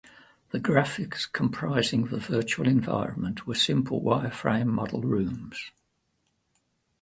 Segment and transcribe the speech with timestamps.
[0.49, 5.69] The graphics comprising the virtual environment were simple wire-frame model rooms.